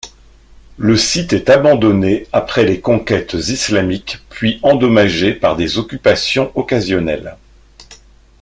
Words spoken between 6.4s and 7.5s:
occasionnelles.